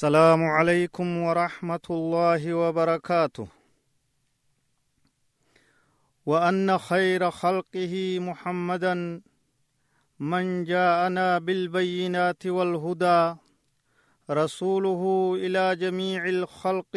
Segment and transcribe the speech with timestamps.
[0.00, 3.48] السلام عليكم ورحمة الله وبركاته.
[6.26, 9.20] وأن خير خلقه محمدا
[10.20, 13.34] من جاءنا بالبينات والهدى
[14.30, 15.02] رسوله
[15.36, 16.94] إلى جميع الخلق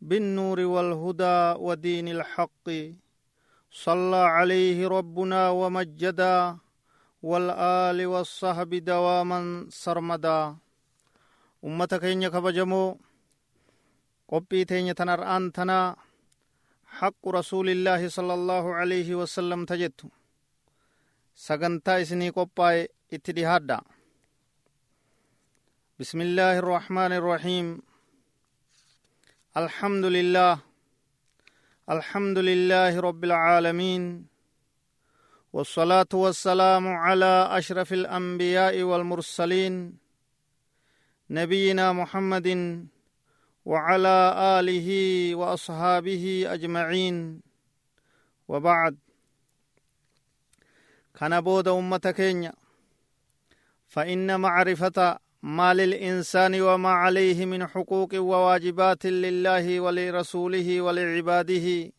[0.00, 2.68] بالنور والهدى ودين الحق.
[3.70, 6.56] صلى عليه ربنا ومجدا
[7.22, 10.56] والآل والصحب دواما سرمدا.
[11.66, 12.88] Ummata keenya kabajamoo
[14.30, 15.88] qophii teenya tan ar'aan tanaa
[16.98, 20.06] haqqu rasuulillaahi sala allaahu alayhi wasalam ta jettu
[21.46, 22.82] sagantaa isinii qophaa'e
[23.16, 23.78] itti dhihaadha
[26.02, 27.66] بسم الله الرحمن الرحيم
[29.62, 30.54] الحمد لله
[31.94, 34.02] الحمد لله رب العالمين
[35.56, 39.74] والصلاه والسلام على اشرف الانبياء والمرسلين
[41.30, 42.48] نبينا محمد
[43.64, 44.88] وعلى آله
[45.34, 47.42] وأصحابه أجمعين.
[48.48, 48.96] وبعد.
[51.14, 52.52] كان بود امه كينيا
[53.86, 61.92] فان معرفه ما للانسان وما عليه من حقوق وواجبات لله ولرسوله ولعباده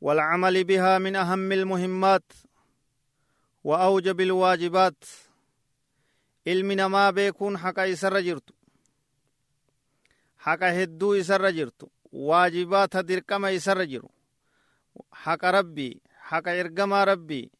[0.00, 2.32] والعمل بها من اهم المهمات
[3.64, 5.04] واوجب الواجبات
[6.44, 8.52] ilmi namaa beekuun haqa isarra jirtu
[10.46, 14.08] haqa hedduu isarra jirtu waajibaata dirqama isarra jiru
[15.24, 16.00] haqa rabbii
[16.30, 17.50] haqa ergamaa rabbii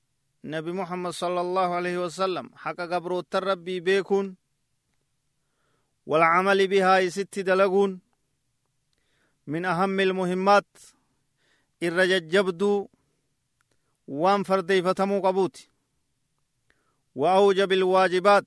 [0.42, 4.28] nabi muhammad sala allahu alaihi wasalam haqa gabroottan rabbii beekuun
[6.06, 8.00] والعمل بها ست دلقون
[9.46, 10.66] من أهم المهمات
[11.82, 12.88] الرججبدو
[14.08, 15.56] وان فردي فتمو قبوت
[17.14, 18.46] وأوجب الواجبات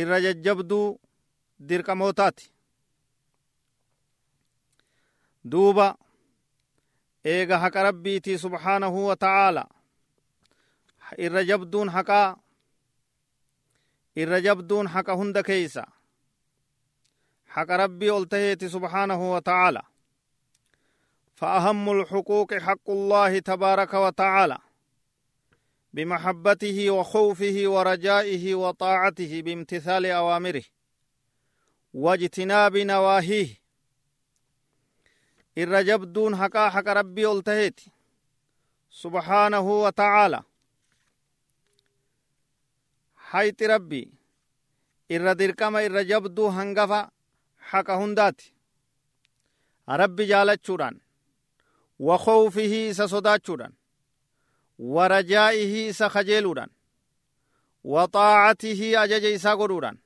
[0.00, 0.86] irra jajjabduu
[1.68, 2.46] dirqamootaati
[5.50, 5.86] duuba
[7.34, 9.64] eega haqa rabbiitii subhaanahu wa ta'aala
[11.24, 12.36] irra jabduun haqaa
[14.22, 15.84] irra jabduun haqa hunda keeysa
[17.54, 19.82] haqa rabbii ol taheeti subhaanahu wa ta'aala
[21.38, 24.58] فأهم الحقوق حق الله تبارك وتعالى
[25.92, 30.64] بمحبته وخوفه ورجائه وطاعته بامتثال أوامره
[31.94, 33.48] واجتناب نواهيه.
[35.58, 37.80] الرجب دون حقا حق ربي ألتهيت
[38.90, 40.42] سبحانه وتعالى.
[43.16, 44.18] حيث ربي
[45.10, 47.10] irra dirqama irra jabduu hangafa
[47.70, 48.52] haqa hundaati
[50.00, 51.00] rabbi jaalachuudhaan
[51.98, 53.74] wa khawfihi isa sodaachuudhaan
[59.02, 59.98] ajaja isaa godhuudhaan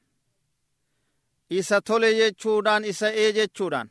[1.51, 3.91] isa tole jechuudhaan isa ee jechuudhaan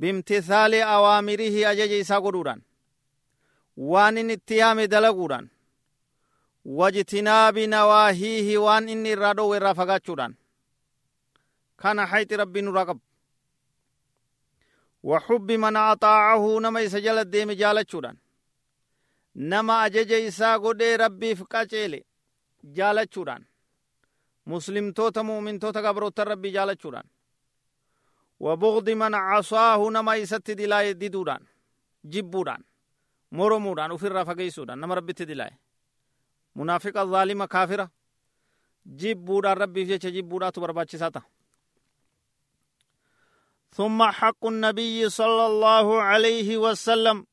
[0.00, 2.62] bimtithaali awaamirihi ajaja isaa godhuudhaan
[3.76, 5.46] waan inni itti yaame dalaguudhaan
[6.78, 10.34] wajtinaabi nawaahiihi waan inni irraa dhoowwe irraa fagaachuudhaan
[11.76, 13.00] kana hayxi rabbiin nurraa qabu
[15.04, 18.16] وحب من أطاعه نما يسجل الديم جالتشودان
[19.34, 22.04] nama ajaja isaa godhee rabbiif qaceele
[22.76, 23.46] jaalachuudhaan
[24.44, 27.08] muslimtoota mu'mintoota gabroottan rabbii jaalachuudhaan
[28.40, 31.48] wabugdi man casaahu nama isatti dilaaye diduudhaan
[32.12, 32.64] jibbuudhaan
[33.30, 35.58] moromuudhaan ufirraa fageeysuudhaan nama rabbitti dilaaye
[36.54, 37.88] munaafiqa zaalima kaafira
[39.02, 41.24] jibbuudhaan rabbiif jecha jibbuudhaatu barbaachisaa ta'a
[43.76, 47.26] ثم حق النبي صلى الله عليه وسلم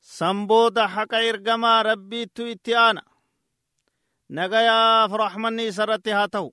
[0.00, 3.02] sanbooda haqa ergamaa rabbiittu itti aana
[4.28, 6.50] nagayaaf raxmanni isarratti haa ta'u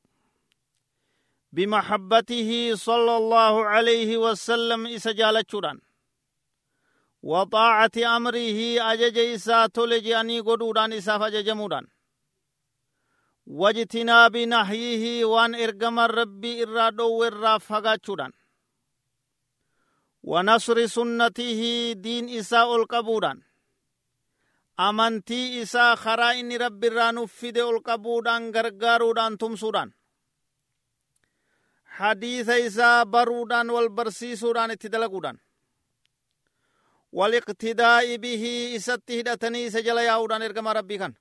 [2.85, 5.79] sala allaahu alayhi wasallam isa jaalachuudhaan
[7.23, 11.87] wa xaacati amrihi ajaja isaa tole je'anii godhuudhaan isaaf ajajamuudhaan
[13.47, 18.33] wajtinaabi nahyihi waan ergaman rabbii irraa dhowwe irraa fagaachuudhaan
[20.31, 21.61] ونصر سنته
[22.05, 23.37] دين إساء القبودان
[26.87, 29.89] irraa nuuf fide ol qabuudhaan gargaaruudhaan tumsuudhaan
[31.99, 35.39] hadiisa isaa baruudhaan wal barsiisuudhaan itti dalaguudhaan
[37.17, 41.13] wal iqtidaa'i bihii isatti hidhatanii isa jala yaa'uudhaan ergama rabbii kan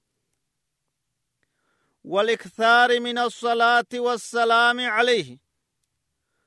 [2.15, 5.39] والإكثار من الصلاة والسلام عليه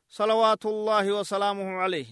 [0.10, 2.10] صلوات الله وسلامه عليه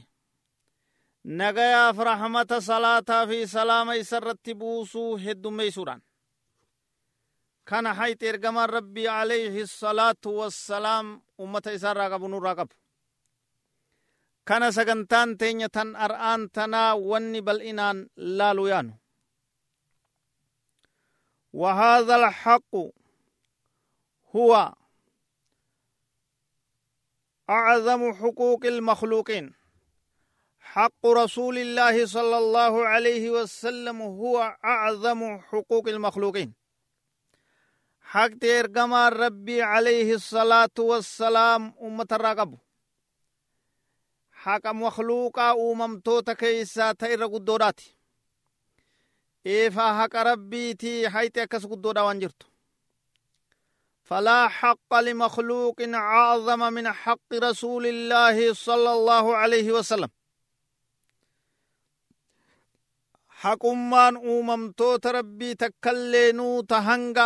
[1.28, 6.02] nagayaaf rahmata salaataa fi salaama isarratti buusuu heddummeeysuudhaan
[7.70, 11.08] kana hayxi ergamaan rabbii alayhi salaatu wassalaam
[11.44, 12.76] ummata isaarraa qabu nurraa qabu
[14.48, 18.94] kana sagantaan teenya tan ar'aan tanaa wanni bal'inaan laalu yaanu
[21.54, 22.74] وهذا الحق
[24.36, 24.52] هو
[27.50, 29.54] أعظم حقوق المخلوقين
[30.74, 36.54] حق رسول الله صلى الله عليه وسلم هو أعظم حقوق المخلوقين.
[38.02, 42.58] حق ترجمة ربي عليه الصلاة والسلام أمة الرقب
[44.32, 47.96] حق مخلوقا أممتوتا كيسا تير قدوراتي
[49.46, 52.48] إيفا حق ربيتي حيث أكس قدورا وانجرتو.
[54.04, 60.10] فلا حق لمخلوق أعظم من حق رسول الله صلى الله عليه وسلم.
[63.44, 67.26] Haqummaan uumamtoota rabbii takkailleenuu ta hanga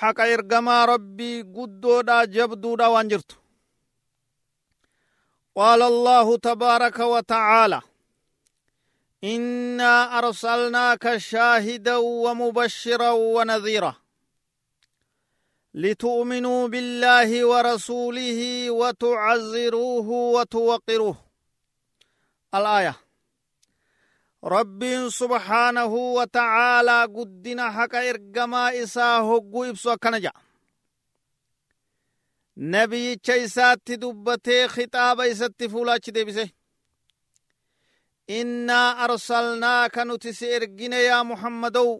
[0.00, 3.34] haqa ergamaa rabbii guddoodha jabduudha waan jirtu
[5.56, 7.80] قال الله تبارك وتعالى
[9.24, 13.94] إنا أرسلناك شاهدا ومبشرا ونذيرا
[15.74, 21.16] لتؤمنوا بالله ورسوله وتعزروه وتوقروه
[22.54, 22.94] الآية
[24.42, 30.40] rabbiin subhaanahu wa ta'aalaa guddina haqa ergamaa isaa hogguu ibsu akkana jedha
[32.72, 36.44] nabiyyicha isaatti dubbatee khixaaba isatti fuulaachi deebise
[38.38, 41.90] innaa arsalnaaka nuti si ergine yaa muhammadow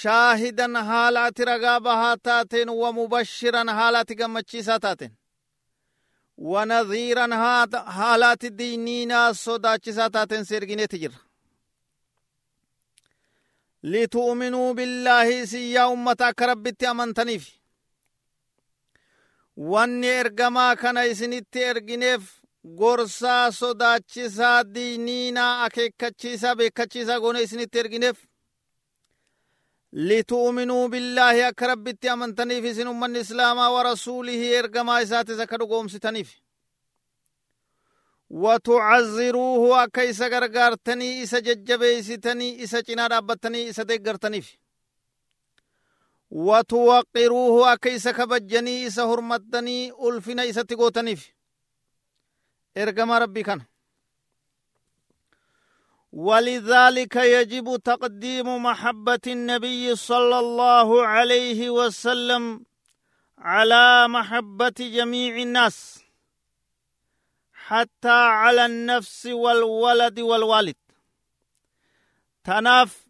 [0.00, 5.12] shaahidan haala ati ragaa bahaa taateen wa mubashiran haala ati gammachiisaa taateen
[6.52, 7.32] wanadhiiran
[7.96, 11.18] haala ati diiniinaa sodaachisaa taateen si ergineeti jirra
[13.84, 17.62] لتؤمنوا بالله سيا أمتك ربتي أمنتنيف
[19.56, 22.22] wanni ergamaa kana isinitti ergineef
[22.80, 28.18] gorsaa sodaachisaa diiniinaa akeekkachiisaa beekkachiisaa goone isinitti ergineef
[30.08, 36.30] litu'uminuu billaahi akka rabbitti amantaniif isin ummanni islaamaa wa rasuulihi ergamaa isaatis akka dhugoomsitaniif
[38.32, 44.56] وتعزروه أكا إسا غرغارتني إسا ججبيستني إسا چنا دابتني إسا ديگرتنيف
[46.30, 51.32] وتوقروه أكا إسا كبجني إسا هرمتني ألفنا إسا تقوتنيف
[52.76, 53.60] إرقم ربي كان.
[56.12, 62.64] ولذلك يجب تقديم محبة النبي صلى الله عليه وسلم
[63.38, 66.01] على محبة جميع الناس.
[67.66, 70.76] حتى على النفس والولد والوالد.
[72.44, 73.06] تناف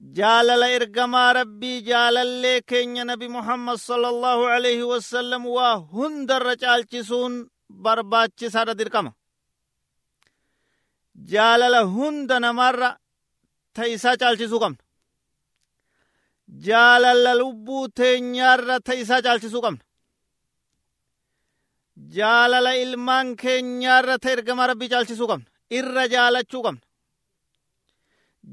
[0.00, 8.72] جالل إرقما ربي جالل كين نبي محمد صلى الله عليه وسلم وهندر رجالچسون برباچ سارا
[8.72, 9.12] درقما
[11.14, 12.96] جالل هند نمر
[13.74, 14.76] تيسا چالچسو قمن
[16.48, 19.78] جالل لبو تينيار تيسا چالچسو قمن
[22.18, 25.48] jaalala ilmaan keenyaarra ta ergama rabbii caalchisuu qabna
[25.78, 26.82] irra jaalachuu qabna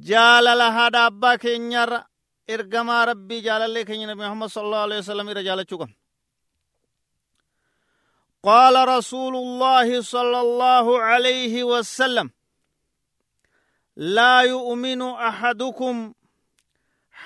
[0.10, 2.00] jaalala haadha abbaa keenyaarra
[2.56, 5.98] ergamaa rabbii jaalallee keenya nabi muhammad sallallahu alaihi wasallam irra jaalachuu qabna
[8.50, 12.28] قال رسول الله صلى الله عليه وسلم
[14.18, 15.96] لا يؤمن احدكم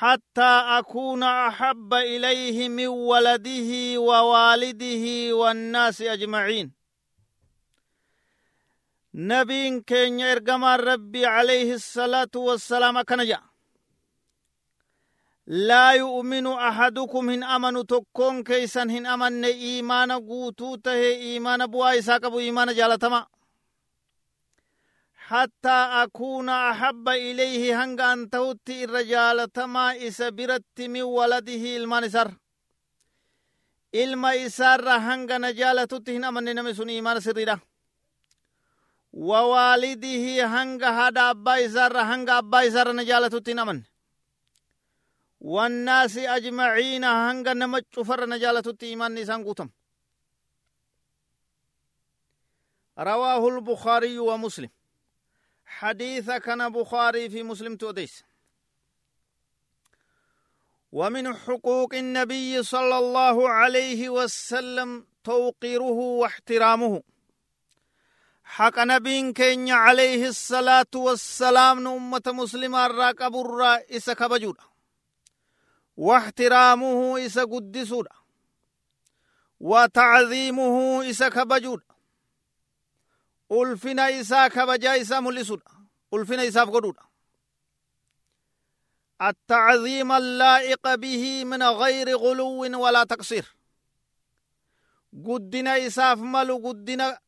[0.01, 6.71] حتى أكون أحب إليه من ولده ووالده والناس أجمعين.
[9.13, 13.41] نبي كين يرقم ربي عليه الصلاة والسلام كنجا.
[15.47, 20.93] لا يؤمن أحدكم هن أمن تكون كيسا هن أمن إيمان قوتوته
[21.27, 23.27] إيمان بوا إساقب إيمان جالتما.
[25.31, 32.31] حتى أكون أحب إليه هنگ أن توت الرجال تما إس برت من ولده المنسر.
[33.95, 37.59] إلما إسار هنگ نجال تتهن من نمسون إيمان سريرا
[39.13, 43.81] ووالده هنگ هدا أبا إسار هنگ أبا إسار نجال تتهن من.
[45.41, 49.69] والناس أجمعين هنگ نمج فر نجال تتهن إيمان نسان قوتم.
[52.99, 54.69] رواه البخاري ومسلم.
[55.79, 58.23] حديث كان بخاري في مسلم توديس
[60.91, 67.03] ومن حقوق النبي صلى الله عليه وسلم توقيره واحترامه.
[68.43, 74.57] حق نبي كين عليه الصلاة والسلام أمة مسلمة راقب الرئيس كبجود
[75.97, 78.09] واحترامه إسا قدسودا
[79.59, 81.90] وتعظيمه إسا كبجودا
[83.51, 85.63] ألفنا إسا كبجا إسا ملسودا
[86.13, 87.01] ألفنا إسا فقدودا
[89.21, 93.55] التعظيم اللائق به من غير غلو ولا تقصير
[95.27, 97.19] قدنا إساف ملو قدنا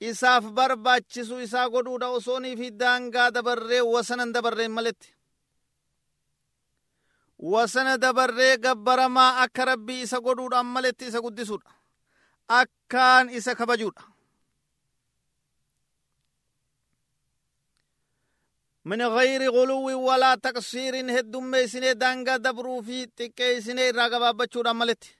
[0.00, 5.14] isaaf barbaachisu isaa godhuudha osoonii fi daangaa dabarree wasanan dabarree maletti
[7.52, 11.70] wasana dabarree gabbaramaa akka rabbii isa godhuudhaan maletti isa guddisuudha
[12.60, 14.09] akkaan isa kabajuudha
[18.90, 25.10] من غير غلو ولا تقصير هدوم سنه دانغا دبرو في تكي سنه راغبا بچودا ملتي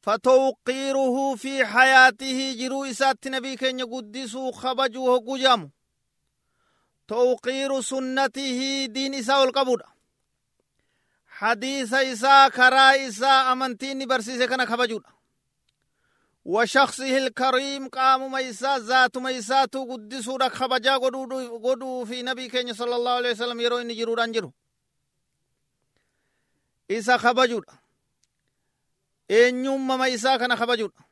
[0.00, 5.70] فتوقيره في حياته جرو إسات نبي كن يقدسو خبجوه قجام
[7.08, 9.82] توقير سنته دين إساء القبول
[11.28, 15.02] حديث إساء كرا إساء أمنتين برسيسة كان خبجود
[16.48, 22.94] وشخصه الكريم قام ميسا ذات ميسا تو قدسو رك خبجا قدو في نبي كن صلى
[22.96, 24.52] الله عليه وسلم يرو إني جرو رانجرو
[27.16, 27.64] خبجود.
[29.28, 31.04] eenyummama isaa kana kabajuudha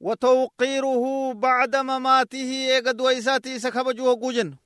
[0.00, 4.56] watawqiiruhu bacda mamaatihi eega du'a isaati isa kabajuu hogguu jennu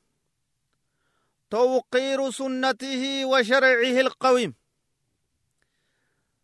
[1.51, 4.55] توقير سنته وشرعه القويم.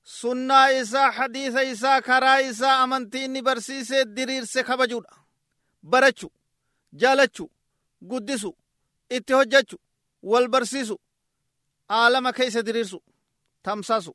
[0.05, 5.05] سنة إسا حديث إسا كرا إسا أمنتين برسيس درير سے خبجود
[5.83, 6.29] برچو
[6.93, 7.49] جالچو
[8.11, 8.53] قدسو
[9.13, 9.77] اتهجچو
[10.23, 10.99] والبرسيسو
[11.91, 13.01] عالم كيس دريرسو
[13.65, 14.15] تمساسو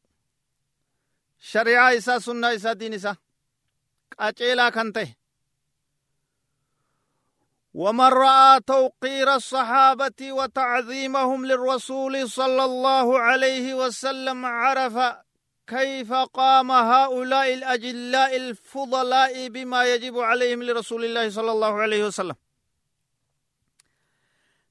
[1.52, 3.16] shari'aa isaa sunnaa isaa diin isaa
[4.18, 5.08] qaceelaa kan ta'e
[7.76, 15.16] ومن رأى توقير الصحابة وتعظيمهم للرسول صلى الله عليه وسلم عرف
[15.68, 22.36] كيف قام هؤلاء الأجلاء الفضلاء بما يجب عليهم لرسول الله صلى الله عليه وسلم؟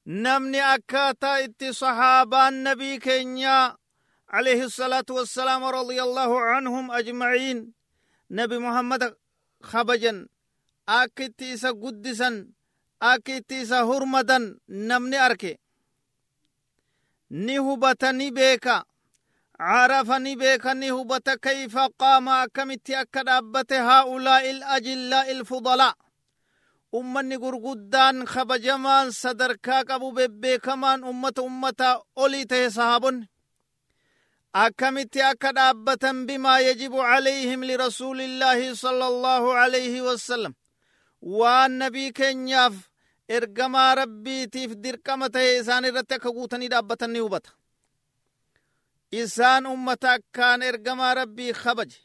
[0.07, 3.77] نمني أكاتا إتي صحابة النبي كينيا
[4.29, 7.73] عليه الصلاة والسلام رضي الله عنهم أجمعين.
[8.31, 9.17] نبي محمد
[9.63, 10.29] خبجا
[10.89, 12.49] أكتيس قدسا
[13.03, 15.59] أكتيس هرمدا نمني أركي.
[17.31, 18.67] نهبة نبيك
[19.61, 23.29] عرف نبيك نهبة كيف قام أكمت أكد
[23.73, 25.95] هؤلاء الأجلاء الفضلاء
[26.95, 33.27] ummanni gurguddaan kabajamaan sadarkaa qabu bebbeekamaan ummata ummataa olii tahe sahaabonni
[34.65, 40.55] akkamitti akka dhaabbatan bimaa yajibu calayhim lirasuulillaahi sala allaahu alayhi wasalam
[41.39, 42.75] waan nabii keenyaaf
[43.39, 47.51] ergamaa rabbiitiif dirqama tahe isaan irratti akka guutanii dhaabbatan ni hubata
[49.23, 51.99] isaan ummata akkaan ergamaa rabbii kabaje.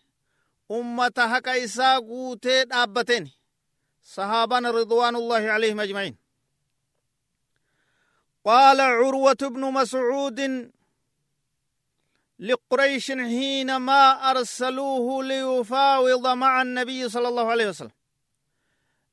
[0.78, 3.26] Ummata haqa isaa guutee dhaabbateen.
[4.18, 6.16] رضوان الله عليهم أجمعين
[8.46, 10.72] قال عروة بن مسعود
[12.40, 17.92] لقريش حينما أرسلوه ليفاوض مع النبي صلى الله عليه وسلم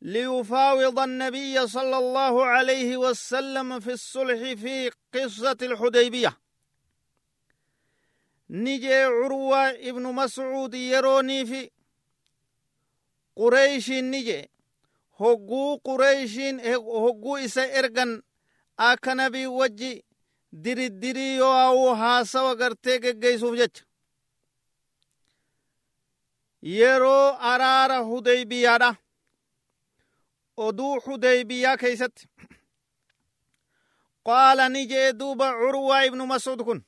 [0.03, 6.39] ليفاوض النبي صلى الله عليه وسلم في الصلح في قصة الحديبية
[8.51, 11.71] نجي عروة ابن مسعود يروني في
[13.37, 14.49] قريش نجي
[15.21, 16.57] hogguu qureeshiin
[17.03, 18.23] hogguu isa ergan
[18.77, 20.05] akka nabii wajji
[20.53, 23.85] diriddirii yoo hawuu haasawa gartee geggeeysuuf jecha
[26.63, 28.91] yeroo araara hudeybiyaadha
[30.57, 32.29] oduu hudeybiyaa keeysatti
[34.27, 36.81] qaala ni jee duuba curwaa ibnu mascuud kun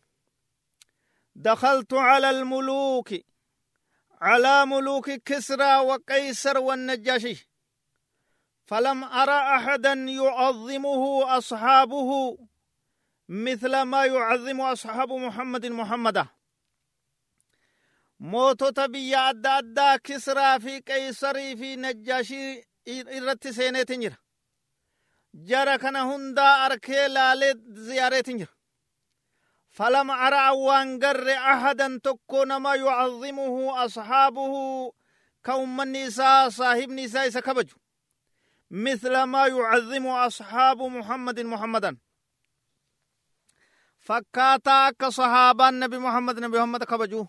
[1.38, 3.14] دخلت على الملوك
[4.20, 7.48] على ملوك كسرى وقيصر والنجاشي
[8.66, 11.02] فلم أرى أحدا يعظمه
[11.38, 12.38] أصحابه
[13.28, 16.26] مثل ما يعظم أصحاب محمد محمدا.
[18.20, 24.16] موتوتا بيا أدى أدى كسرى في قيصري في نجاشي irratti seeneetin jira
[25.48, 27.54] jara kana hundaa arkee laalee
[27.88, 28.52] ziyaareetin jira
[29.78, 34.52] فلم أرى وان قر أحدا تكو نما يعظمه أصحابه
[35.46, 37.76] كومن نساء صاحب نساء سكبجو.
[38.70, 41.96] مثل ما يعظم أصحاب محمد محمدا.
[43.98, 47.26] فكاتا كصحابة النبي محمد نبي محمد كبجو.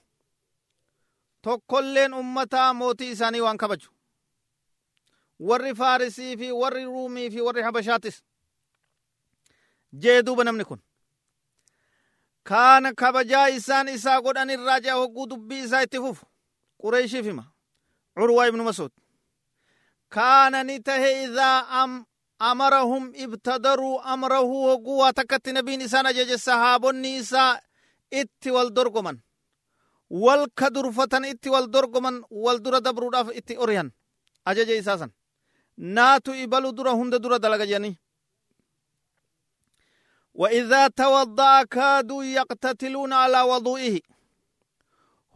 [2.20, 3.90] ummataa mootii isaanii waan kabaju
[5.40, 8.24] warri faarisii fi warri ruumii fi warri habashaatis
[9.94, 10.80] jee duuba namni kun
[12.50, 16.26] كان كبجا إسان إسا قد أن الراجع وقو دبي إسا اتفوف
[16.80, 17.46] قريش فيما
[18.18, 18.92] عروة بن مسعود
[20.12, 21.52] كان نته إذا
[21.84, 22.06] أم
[22.42, 27.64] أمرهم ابتدروا أمره وقوة تكت نبي نسان جاج السحاب النساء
[28.14, 29.18] إت والدرقمن
[30.10, 33.92] والكدرفة إت والدرقمن والدر دبرو إت أريان
[34.48, 35.10] أجاج إساسا
[35.78, 37.98] ناتو إبالو دره هند دره دلقجاني
[40.40, 44.00] وإذا توضأ كادوا يقتتلون على وضوئه.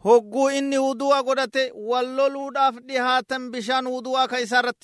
[0.05, 4.83] هجو إني ودوا قدت واللولو داف دهاتن بشان ودوا كيسارت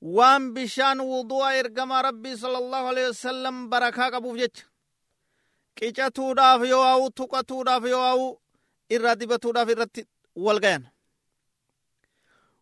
[0.00, 4.66] وان بشان ودوا إرقم ربي صلى الله عليه وسلم بركة قبو جت
[5.76, 8.40] كيشتو داف يواو تقتو داف يواو
[8.92, 10.88] إرادبتو داف إرادت والغين.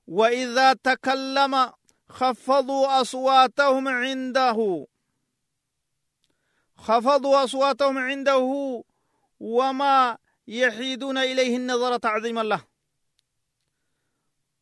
[0.07, 1.73] وإذا تكلم
[2.09, 4.87] خفضوا أصواتهم عنده
[6.77, 8.85] خفضوا أصواتهم عنده
[9.41, 10.19] وما
[10.49, 12.65] يحيدون إليه النظر تعظيما له.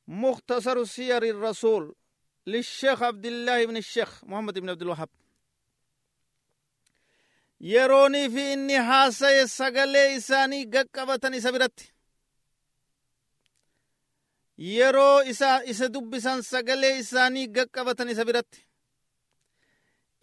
[0.09, 1.94] مختصر سير الرسول
[2.47, 5.09] للشيخ عبد الله بن الشيخ محمد بن عبد الوهاب.
[7.61, 11.94] يروني في إني حاسي سقلي إساني ققبتني سبرتي
[14.59, 18.61] yeroo isa isa dubbisan sagalee isaanii gaqqabatan isa biratti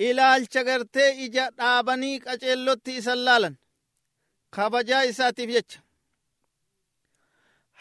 [0.08, 3.56] ilaalcha gartee ija dhaabanii qaceellotti isan laalan.
[4.56, 5.80] Kabajaa isaatiif jecha.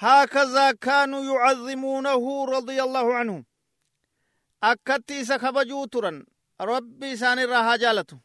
[0.02, 3.44] هكذا كانوا يعظمونه رضي الله عنهم
[4.62, 6.24] أكتي سكبجو ترا
[6.60, 8.18] ربي سان الرها جالته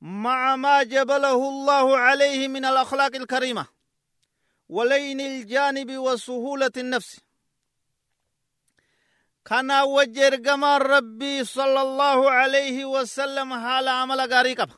[0.00, 3.66] مع ما جبله الله عليه من الأخلاق الكريمة
[4.68, 7.20] ولين الجانب وسهولة النفس
[9.44, 14.74] كان وجر كما ربي صلى الله عليه وسلم حال عمل غاري قبا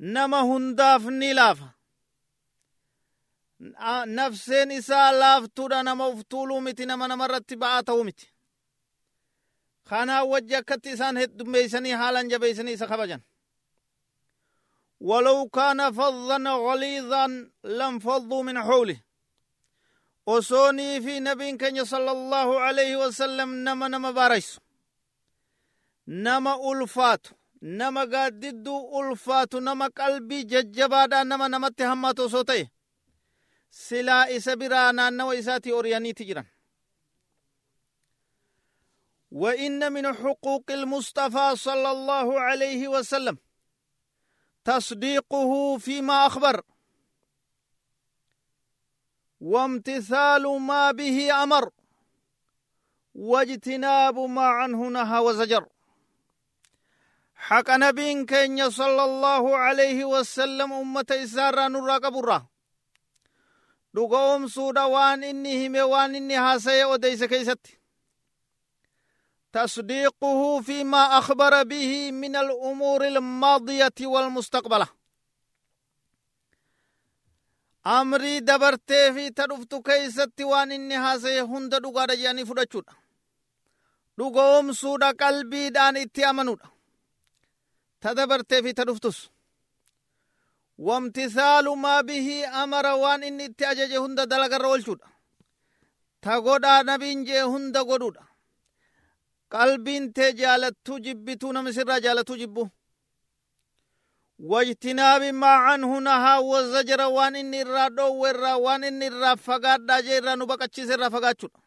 [0.00, 1.70] نما هنداف نلافا
[4.06, 8.34] نفسين إسا لافتودا نما افتولو متي نما نما رتبعا تاو متي
[9.84, 13.20] خانا وجه كتسان هد بيسني حالا جبيسني سخبجان
[15.00, 19.09] ولو كان فظا غليظا لانفضوا من حوله.
[20.30, 24.60] وصوني في نبي كان صلى الله عليه وسلم نما نما باريس.
[26.08, 27.26] نما ألفات
[27.62, 32.68] نما قادد ألفات نما قلبي ججبادا نما نما تهماتو صوتي.
[33.70, 36.46] سلا إسا برانا نو إساتي أورياني تجران
[39.30, 43.38] وإن من حقوق المصطفى صلى الله عليه وسلم
[44.64, 46.69] تصديقه فيما أخبر.
[49.40, 51.70] وامتثال ما به أمر
[53.14, 55.66] واجتناب ما عنه نهى وزجر.
[57.34, 62.50] حق نبي كين صلى الله عليه وسلم أمة إسارة نرى قبرة
[63.94, 67.80] dhugoomsuudha waan inni hime waan inni haasaye odeyse keeysatti
[69.52, 74.99] تصديقه فيما أخبر به من الأمور الماضية والمستقبلة.
[77.86, 82.84] أمري دبرتي في تدفت كيست وان إني هاسي هند دقا جاني فرچود
[84.18, 86.60] دقوم سودا قلبي دان اتي أمنود
[88.00, 89.30] تدبرتي في تدفتس
[90.78, 95.00] وامتثال ما به أمر وان إني اتي أجج هند دلق الرولچود
[96.22, 98.30] تغودا نبين جي هند غدودا
[99.54, 102.62] qalbiin tee jaalattuu jibbituu nama sirraa jaalattuu jibbu.
[104.48, 110.16] Wajtinaabi maa canhu nahaa wazajara waan inni irraa dhoowwe irraa waan inni irraa fagaadhaa jee
[110.18, 111.58] irraa nu baqachiise irraa fagaachuudha.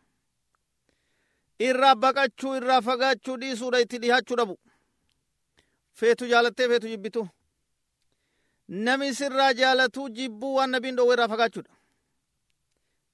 [1.60, 4.56] Irraa baqachuu irraa fagaachuu dhiisuudha itti dhihaachuu dhabu.
[5.94, 7.28] Feetu jaalattee feetu jibbitu.
[8.68, 11.70] Nami sirraa jaalatuu jibbuu waan nabiin dhoowwe irraa fagaachuudha.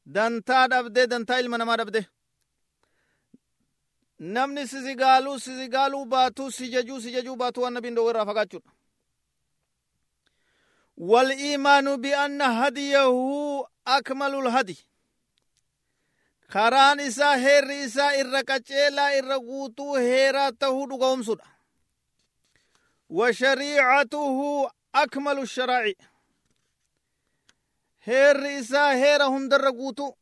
[0.05, 2.05] Dantaa dhabdee dantaa ilma namaa dhabdee.
[4.19, 8.71] Namni sisigaaluu sisigaaluu baatuu sijajuu sijajuu baatuu waan nabiin dhoowwe irraa fagaachuudha
[10.99, 13.07] والإيمان بأن هديه
[13.87, 14.77] أكمل الهدي
[16.53, 21.45] karaan isaa heerri isaa irra qaceelaa irra guutuu heeraa tahuu dhugoomsudha
[23.09, 24.69] wa shariicatuhu
[25.01, 25.95] akmalu sharaaci
[28.07, 30.17] heerri isaa heera hundarra guutuu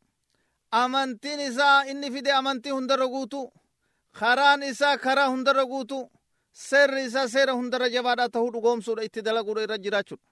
[0.70, 3.52] amantiin isaa inni fide amantii hundarra guutuu
[4.20, 6.10] karaan isaa karaa hundarra guutuu
[6.52, 10.24] seerri isaa seera hundarra jabaadhaa tahuu dhugoomsuudha itti dalaguudha irra jiraachuudha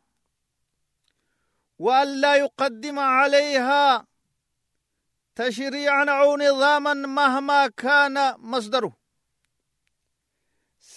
[1.79, 4.07] وأن لا يقدم عليها
[5.35, 8.93] تشريعا أو نظاما مهما كان مصدره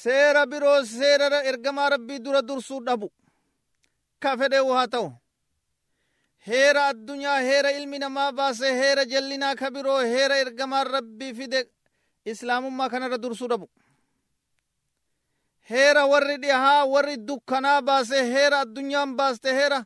[0.04, 3.08] seera biroo seera ergamaa rabbii dura dursuu dhabu
[4.24, 5.08] ka fedhe haa ta'u
[6.48, 11.60] heera addunyaa heera ilmi namaa baase heera jallinaa ka biroo heera ergamaan rabbii fide
[12.32, 13.68] islaamummaa kanarra dursuu dhabu
[15.72, 19.80] heera warri dhihaa warri dukkanaa baase heera addunyaan baaste heera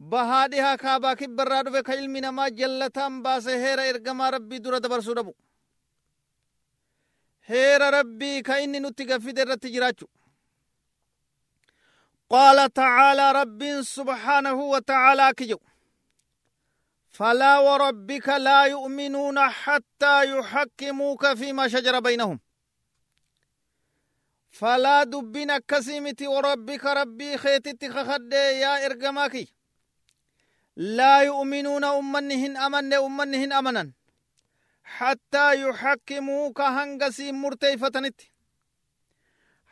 [0.00, 5.14] bahaa dhihaa kaabaa kibbarraa dhufe ka ilmi namaa jallataan baase heera ergamaa rabbii dura dabarsuu
[5.14, 5.34] dhabu
[7.48, 10.08] heera rabbii ka inni nutti gaffide irratti jiraachu
[12.30, 15.58] قال تعالى رب سبحانه وتعالى كجو
[17.10, 22.40] فلا وربك لا يؤمنون حتى يحكموك فيما شجر بينهم
[24.50, 29.54] فلا دبنا كسيمتي وربك ربي خيتت خخد يا إرقماكي
[30.79, 33.91] لا يؤمنون أمنهن أمن أمنهن أمنا
[34.83, 38.21] حتى يحكموك هنغسي مرتيفتنت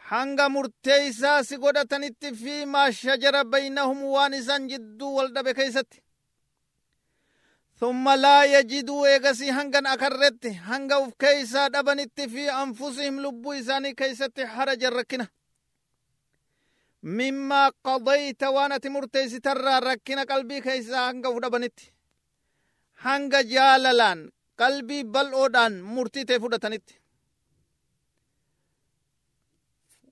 [0.09, 6.03] hanga murteeysaa si godhatanitti fi maa shajara baynahum waan isan jidduu wal dhabe keeysatti
[7.79, 14.41] ثم لا يجدوا إيغسي هنغن أكرت هنغ أف كيسا دبنت في أنفسهم لبو إساني كيست
[14.41, 15.27] حرج الركنة
[17.02, 21.92] mimmaa qadayta waan ati murteessitarraa rakkina qalbii keessaa hanga fudhabanitti
[23.04, 24.20] hanga jaalalaan
[24.60, 26.94] qalbii bal'oodhaan murtii ta'e fudhatanitti.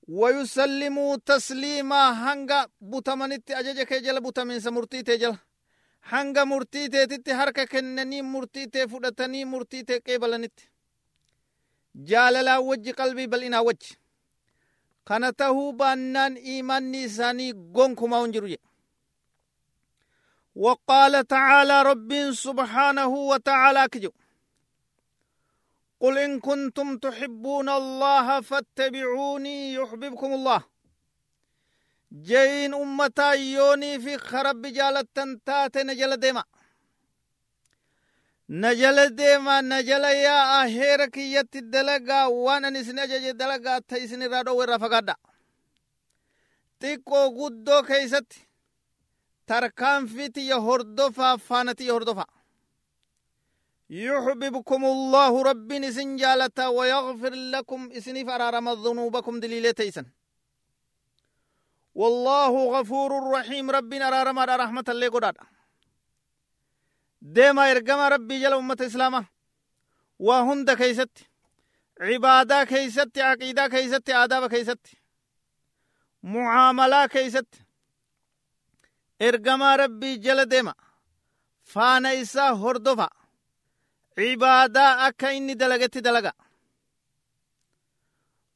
[0.09, 5.38] Wayusallimuu tasliimaa hanga butamanitti ajaja kee jala butaminsa murtii tee jala.
[6.01, 10.70] Hanga murtii teetitti harka kennanii murtii tee fudhatanii murtii tee qeebalanitti.
[12.11, 13.96] Jaalalaa wajji qalbii bal'inaa wajji.
[15.09, 18.57] Kana tahuu baannaan iimanni isaanii gonkumaa hin jiru
[20.64, 24.12] وقال تعالى رب سبحانه وتعالى كجو
[26.01, 30.61] قل إن كنتم تحبون الله فاتبعوني يحببكم الله
[32.12, 36.45] جين أمتا يوني في خرب جالتن تات نجل ديما
[38.51, 45.17] نجل ديما نجل يا أهيرك يت دلقا وأنا نسنجج دلقا تيسن رادو ورفقادا
[46.83, 48.39] xiqqoo guddoo keeysatti
[49.51, 52.31] tarkaanfiti yahordofaa faanati yahordofaa
[53.91, 60.07] يحببكم الله رب نسن جالتا ويغفر لكم اسني فرارم ذنوبكم دليل تيسن
[61.95, 65.33] والله غفور رحيم ربنا رارم رحمة الله
[67.27, 69.27] قداد ديما إرقم ربي جل أمة إسلامة
[70.19, 71.19] وهند كيست
[72.01, 74.87] عبادة كيست عقيدة كيست آداب كيست
[76.23, 77.47] معاملة كيست
[79.23, 80.75] إرقم ربي جل ديما
[81.65, 83.09] فانا إسا هردفا
[84.19, 86.33] cibaadaa akka inni dalagatti dalaga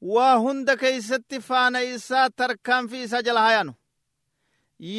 [0.01, 3.75] waa hunda keeysatti faana isaa tarkaanfii isaa jala hayaanu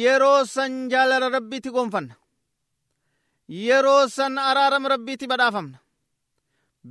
[0.02, 2.14] yeroo san jaalala rabbiiti gonfanna
[3.48, 5.78] yeroo san araarama rabbiiti badhaafamna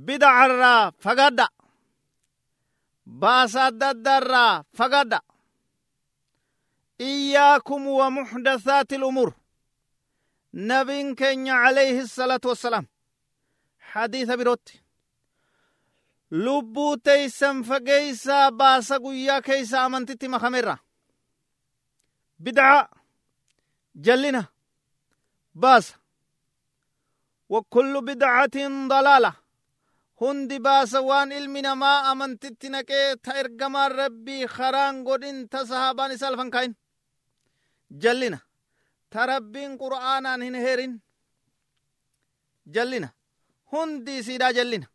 [0.06, 1.46] bidacarraa fagaadha
[3.06, 5.20] baasa adda addaarraa fagaadha
[7.00, 9.34] إياكم ومحدثات الأمور
[10.54, 12.86] نبي كenya عليه الصلاة والسلام
[13.92, 14.80] hadiisa birootti
[16.30, 20.78] lubbuu teeysan fageeysaa baasa guyyaa keeysa amantitti makameerra
[22.38, 22.88] bidca
[24.06, 24.44] jallina
[25.54, 25.94] baasa
[27.52, 28.56] وكل بدعة
[28.92, 29.32] ضلالة.
[30.20, 36.74] هندي باس وان علم نما أمنتت نكي تأرقما ربي خران قدين تسهابان سالفان كاين.
[37.90, 38.40] جلنا.
[39.10, 41.00] تربين قرآنا هنهيرين
[42.66, 43.10] جلنا.
[43.72, 44.86] hundi isiidhaa jallina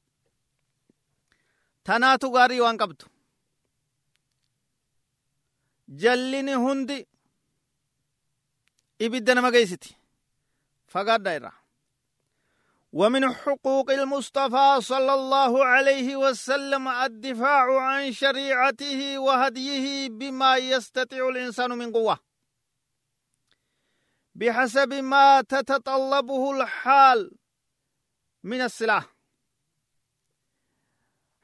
[1.87, 3.05] tanaatu gaarii waan qabdu
[6.03, 6.97] jallini hundi
[9.05, 9.91] ibidda nama geeysiti
[10.93, 11.56] fagaadha irraa
[12.97, 21.91] ومن حقوق المصطفى صلى الله عليه وسلم الدفاع عن شريعته وهديه بما يستطيع الإنسان من
[21.91, 22.19] قوة.
[24.35, 27.31] بحسب ما تتطلبه الحال
[28.43, 29.05] من السلاح.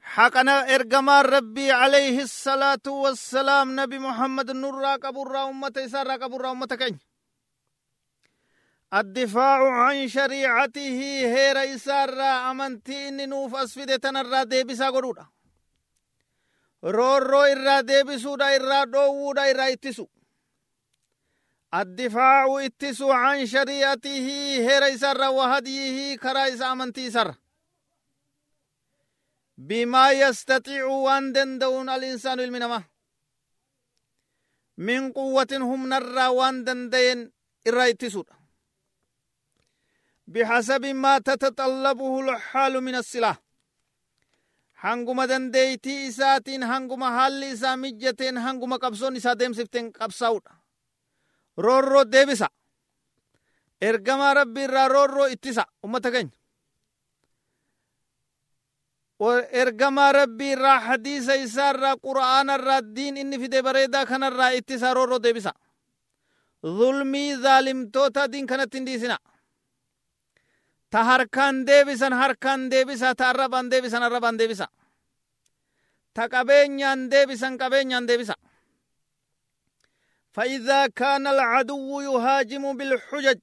[0.00, 6.50] حقنا إرقما ربي عليه الصلاة والسلام نبي محمد النور راقب الرا أمة إسار راقب الرا
[6.50, 6.98] أمة كين
[8.94, 10.98] الدفاع عن شريعته
[11.34, 15.26] هير إسار أمنتي إني نوف أسفد تنرى ديبسا قرودا
[16.84, 20.06] رور رو إرى ديبسودا إرى دوودا إرى إتسو.
[21.74, 24.26] الدفاع إتسو عن شريعته
[24.68, 27.34] هير سر وهديه كرا أمنتي سر.
[29.56, 32.82] bimaa yastaxiicu waan danda'uun alinsaanu ilmi namaa
[34.76, 37.20] min quwwatin humnarraa waan danda'een
[37.68, 38.34] irraa ittisuudha
[40.27, 43.37] بحسب ما تتطلبه الحال من السلاح
[44.83, 50.51] hanguma dandeeytii isaatiin hanguma haalli isaa mijjateen hanguma qabsoon isaa deemsifteen qabsaa'udha
[51.57, 52.47] roorroo deebisa
[53.81, 56.31] ergamaa rabbi irraa roorroo ittisa ummata keenya
[59.61, 65.19] ergamaa rabbii irraa hadiisa isaa irraa qura'aana irraa diin inni fide bareedaa kanarraa ittisa roorroo
[65.23, 65.53] deebisa
[66.63, 69.17] zulmii zaalimtoota diin kanatti hin dhiisina
[70.94, 74.66] ta harkan deebisan harkan deebisa ta arraban deebisan arraban deebisa
[76.14, 78.36] ta qabeenyan deebisan qabeenyan deebisa
[80.34, 83.38] فإذا كان العدو يهاجم بالحجج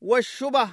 [0.00, 0.68] والشبه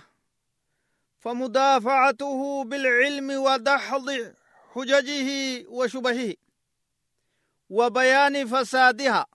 [1.20, 4.34] فمدافعته بالعلم ودحض
[4.74, 5.30] حججه
[5.70, 6.34] وشبهه
[7.70, 9.26] وبيان فسادها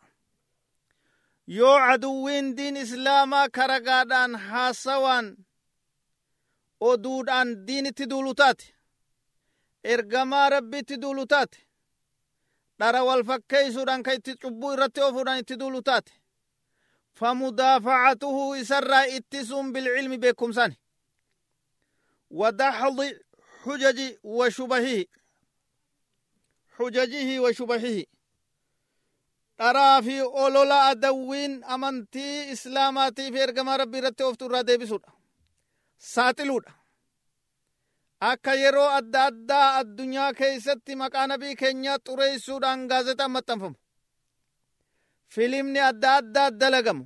[1.49, 5.37] يو عدوين دين إسلاما كرقادان حاسوان
[6.81, 8.65] oduudhaan diinitti duulu taate
[9.85, 11.59] ergamaa rabbitti duulu taate
[12.81, 16.13] dhara wal fakkeeysuudhaan ka itti cubbuu irratti oofuudhaan itti duulu taate
[17.19, 20.77] famudaafacatuhu isarraa ittisuun bilcilmi beekumsaani
[22.31, 23.09] wadaxdi
[23.65, 25.09] xujaji wa shubahihi
[26.77, 28.05] xujajihi wa shubahihi
[29.59, 35.13] dharaa fi olola adawwiin amantii islaamaatii fi ergamaa rabbii irratti ooftu irraa deebisuudha
[35.99, 36.73] saaxiluudha
[38.31, 43.77] akka yeroo adda addaa addunyaa keeysatti maqaa nabii keenyaa xureeysuudhaan gaazexaan maxxanfamu
[45.35, 47.05] filimni adda addaa dalagamu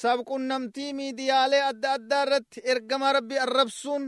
[0.00, 4.04] sabqunnamtii miidiyaalee adda addaa irratti ergamaa rabbii arrabsuun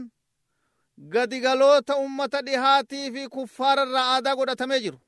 [1.13, 4.99] gadigaloota ummata dhihaatii fi kuffaara irraa aadaa godhatamee jiru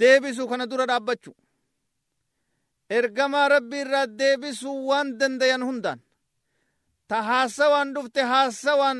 [0.00, 1.32] deebisuu kana dura dhaabbachu
[2.98, 6.00] ergamaa rabbii irraa deebisuu waan dandayan hundaan
[7.08, 8.98] ta haasawaan dhufte haasawaan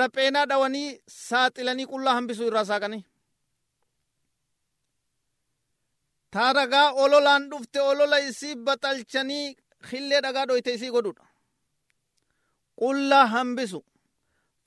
[0.00, 0.88] rapheenaa dhawanii
[1.28, 3.02] saaxilanii qullaa hambisuu irraa saaqanii
[6.34, 9.46] ta ragaa ololaan dhufte olola isii baxalchanii
[9.92, 11.24] hillee dhagaa dhoyte isii godhudha
[12.82, 13.80] qullaa hambisu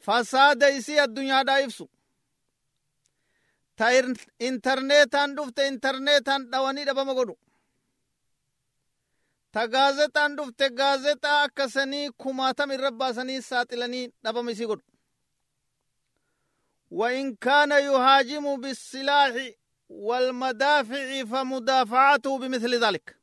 [0.05, 1.85] fasaada isii addunyaadhaa ibsu
[3.77, 3.85] ta
[4.49, 7.35] intarneetaan dhufte intarneetaan dhawanii dhabama godhu
[9.55, 14.83] ta gaazexaan dhufte gaazexaa akkasanii kumaatam irra baasanii saaxilanii godhu
[16.91, 19.33] وإن كان يهاجم بالسلاح
[19.89, 23.19] والمدافع فمدافعته بمثل ذلك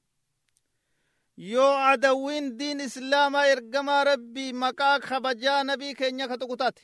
[1.39, 6.79] يو عدوين دين إسلام إرقما ربي مقا خبجا نبي كينيا كتقطات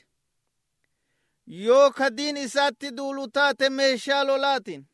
[1.47, 4.85] يو كدين إساتي دولوتات ميشا لولاتين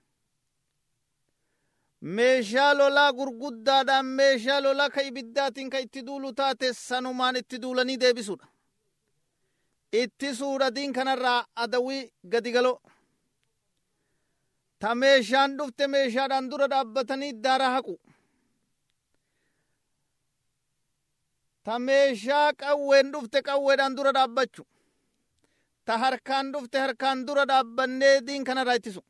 [2.05, 8.47] meeshaa lolaa gurguddaadhaan meeshaa lolaa ka ibiddaatiin ka itti duulu taate sanumaan itti duulanii deebisuudha
[10.01, 12.73] ittisuudha diin kanarraa adawii gadigalo
[14.79, 17.95] ta meeshaan dhufte meeshaadhaan dura dhaabbatanii daara haqu
[21.63, 24.63] ta meeshaa qawween dhufte qawweedhaan dura dhaabbachu
[25.85, 29.01] ta harkaan dhufte harkaan dura dhaabbannee diin kanarraa ittisu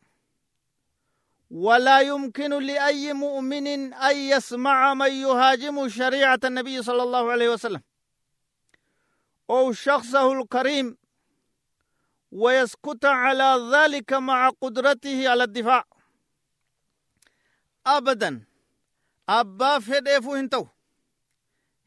[1.51, 7.81] ولا يمكن لأي مؤمن أن يسمع من يهاجم شريعة النبي صلى الله عليه وسلم.
[9.49, 10.97] أو شخصه الكريم
[12.31, 15.83] ويسكت على ذلك مع قدرته على الدفاع.
[17.87, 18.45] أبدا
[19.29, 20.67] أبا فديفو هنتو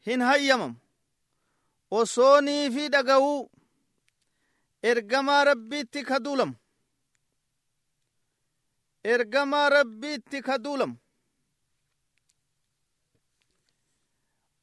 [0.07, 0.75] هن هيمم
[1.91, 3.49] وصوني في دقو
[4.85, 6.55] إرقما ربي تكدولم.
[9.03, 10.95] Ergamaa rabbiitti ka duulamu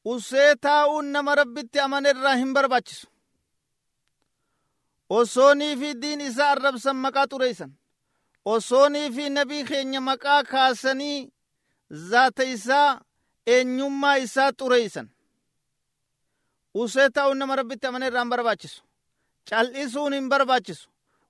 [0.05, 3.07] usee taa'uun nama rabbitti amane irraa hin barbaachisu
[5.19, 7.73] osoonii fi diin isaa arrabsan maqaa xureeysan
[8.55, 11.19] osoonii fi nabii keenya maqaa kaasanii
[12.11, 13.01] zaata isaa
[13.55, 15.09] eenyummaa isaa xureeysan
[16.75, 18.83] usee taa'uun nama rabbitti amane irraa hin barbaachisu
[19.51, 20.89] cal'isuun hin barbaachisu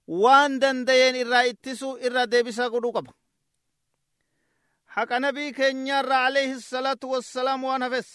[0.08, 3.12] waan dandayeen irraa ittisuu irraa deebisaa godhuu qaba
[4.96, 8.10] haqa nabii keenyaarraa alayhi salaatu wassalaam waan hafes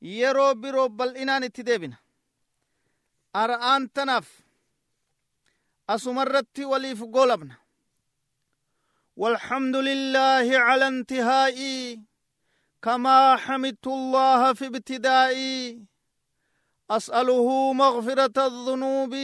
[0.00, 1.96] yeroo biroo bal'inaan itti deebina
[3.42, 4.28] ar'aan tanaaf
[5.94, 7.54] asumarratti waliif goolabna
[9.16, 12.00] والحمد لله على انتهائي
[12.82, 15.86] كما حمدت الله في ابتدائي
[16.90, 19.14] أسأله مغفرة الذنوب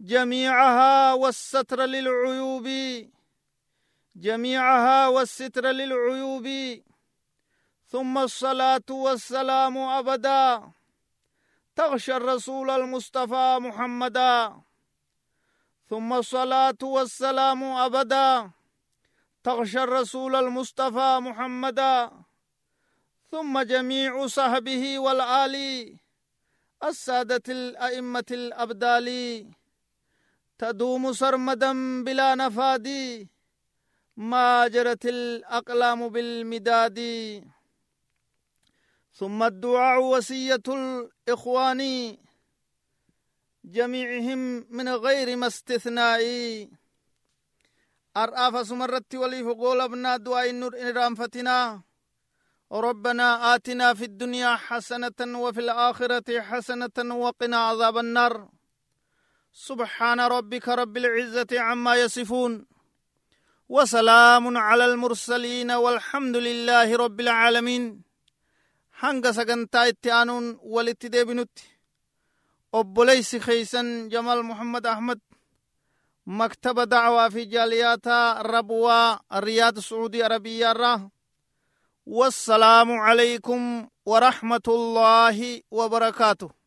[0.00, 2.68] جميعها والستر للعيوب.
[4.16, 6.48] جميعها والستر للعيوب.
[7.88, 10.70] ثم الصلاة والسلام أبدا.
[11.76, 14.60] تغشى الرسول المصطفى محمدا.
[15.88, 18.50] ثم الصلاة والسلام أبدا.
[19.44, 22.10] تغشى الرسول المصطفى محمدا.
[23.30, 25.56] ثم جميع صحبه والآل.
[26.84, 29.08] السادة الأئمة الأبدال.
[30.58, 31.72] تدوم سرمدا
[32.04, 32.88] بلا نفاد
[34.16, 36.98] ما جرت الأقلام بالمداد.
[39.12, 41.80] ثم الدعاء وصية الإخوان
[43.64, 46.22] جميعهم من غير ما استثناء.
[48.16, 51.82] أرآف سمرت ولي فقول ابنا دعاء النور إنرام فتنا
[52.72, 58.55] ربنا آتنا في الدنيا حسنة وفي الآخرة حسنة وقنا عذاب النار.
[59.56, 62.66] سبحان ربك رب العزة عما يصفون
[63.68, 68.02] وسلام على المرسلين والحمد لله رب العالمين.
[69.00, 71.58] هنگا سگن تايت تانون والت دي بنوت.
[72.72, 75.20] وبليس خيسا جمال محمد أحمد.
[76.26, 81.10] مكتب دعوة في جاليات ربوا رياض سعودي عربية راه
[82.06, 86.65] والسلام عليكم ورحمة الله وبركاته